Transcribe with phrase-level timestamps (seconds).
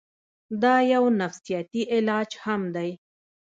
[0.61, 2.89] دا يو نفسياتي علاج هم دے